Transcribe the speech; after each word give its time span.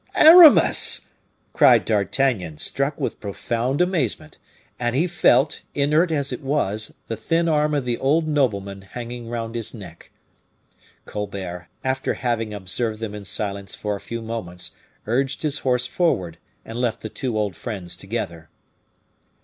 "Aramis!" 0.15 1.01
cried 1.53 1.85
D'Artagnan, 1.85 2.57
struck 2.57 2.99
with 2.99 3.19
profound 3.19 3.81
amazement. 3.81 4.39
And 4.79 4.95
he 4.95 5.05
felt, 5.05 5.61
inert 5.75 6.11
as 6.11 6.31
it 6.33 6.41
was, 6.41 6.95
the 7.05 7.15
thin 7.15 7.47
arm 7.47 7.75
of 7.75 7.85
the 7.85 7.99
old 7.99 8.27
nobleman 8.27 8.81
hanging 8.81 9.29
round 9.29 9.53
his 9.53 9.75
neck. 9.75 10.09
Colbert, 11.05 11.67
after 11.83 12.15
having 12.15 12.51
observed 12.51 12.99
them 12.99 13.13
in 13.13 13.25
silence 13.25 13.75
for 13.75 13.95
a 13.95 14.01
few 14.01 14.23
moments, 14.23 14.71
urged 15.05 15.43
his 15.43 15.59
horse 15.59 15.85
forward, 15.85 16.39
and 16.65 16.81
left 16.81 17.01
the 17.01 17.07
two 17.09 17.37
old 17.37 17.55
friends 17.55 17.95
together. 17.95 18.49